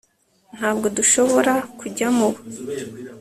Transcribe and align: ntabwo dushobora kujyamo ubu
ntabwo 0.57 0.85
dushobora 0.97 1.53
kujyamo 1.79 2.23
ubu 2.29 2.41